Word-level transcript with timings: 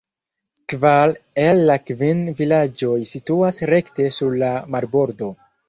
Kvar 0.71 1.11
el 1.43 1.61
la 1.71 1.75
kvin 1.91 2.25
vilaĝoj 2.41 2.97
situas 3.13 3.63
rekte 3.75 4.11
sur 4.19 4.37
la 4.43 4.53
marbordo. 4.79 5.33